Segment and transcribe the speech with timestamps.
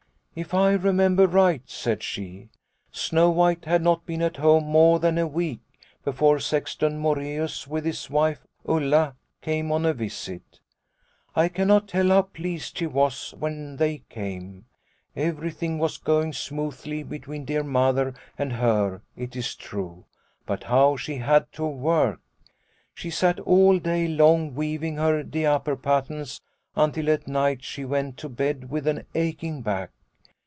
[0.41, 2.47] "If I remember right," said she,"
[2.93, 5.59] Snow White had not been at home more than a week
[6.05, 10.61] before Sexton Moreus with his wife Ulla came on a visit.
[11.35, 14.67] I cannot tell how pleased she was when they came.
[15.17, 20.05] Everything was going smoothly between dear Mother and her, it is true,
[20.45, 22.21] but how she had to work!
[22.93, 26.39] She sat all day long weaving her diaper patterns
[26.73, 29.89] until at night she went to bed with an aching back.